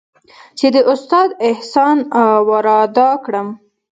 چې 0.57 0.67
د 0.75 0.77
استاد 0.91 1.29
احسان 1.47 1.97
ورادا 2.49 3.09
کړم. 3.25 3.47